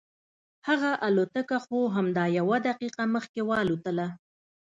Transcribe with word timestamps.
هغه 0.67 0.91
الوتکه 1.07 1.57
خو 1.65 1.79
همدا 1.95 2.25
یوه 2.39 2.57
دقیقه 2.67 3.03
مخکې 3.15 3.41
والوتله. 3.49 4.07